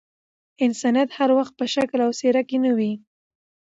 [0.65, 2.93] انسانيت هر وخت په شکل او څهره کي نه وي.